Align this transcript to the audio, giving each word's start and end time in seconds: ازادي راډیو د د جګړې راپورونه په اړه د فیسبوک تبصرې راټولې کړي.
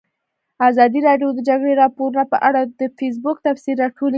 ازادي 0.69 0.99
راډیو 1.07 1.29
د 1.33 1.35
د 1.37 1.39
جګړې 1.49 1.73
راپورونه 1.83 2.23
په 2.31 2.37
اړه 2.47 2.61
د 2.79 2.81
فیسبوک 2.97 3.37
تبصرې 3.45 3.73
راټولې 3.81 3.97
کړي. 3.97 4.09